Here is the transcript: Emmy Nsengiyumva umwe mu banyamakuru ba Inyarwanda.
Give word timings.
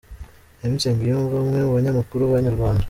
Emmy 0.63 0.75
Nsengiyumva 0.77 1.35
umwe 1.43 1.59
mu 1.65 1.71
banyamakuru 1.75 2.23
ba 2.31 2.37
Inyarwanda. 2.41 2.79